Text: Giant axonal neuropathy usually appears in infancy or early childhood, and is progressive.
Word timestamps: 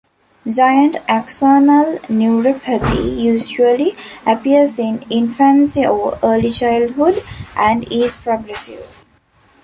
Giant 0.49 0.95
axonal 1.07 1.99
neuropathy 2.09 3.19
usually 3.21 3.95
appears 4.25 4.79
in 4.79 5.03
infancy 5.11 5.85
or 5.85 6.17
early 6.23 6.49
childhood, 6.49 7.21
and 7.55 7.83
is 7.91 8.15
progressive. 8.15 9.05